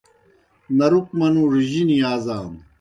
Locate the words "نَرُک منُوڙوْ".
0.77-1.61